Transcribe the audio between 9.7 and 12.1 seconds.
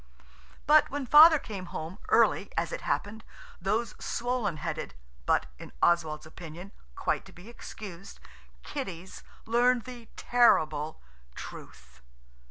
the terrible truth.